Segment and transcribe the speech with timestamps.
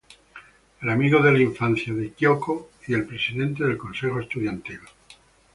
[0.81, 4.79] El amigo de la infancia de Kyōko y el presidente del Consejo Estudiantil.